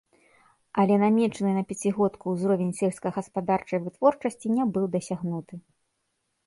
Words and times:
Але 0.83 0.95
намечаны 1.03 1.51
на 1.57 1.63
пяцігодку 1.71 2.25
ўзровень 2.35 2.73
сельскагаспадарчай 2.81 3.79
вытворчасці 3.85 4.47
не 4.59 4.63
быў 4.75 4.85
дасягнуты. 4.99 5.53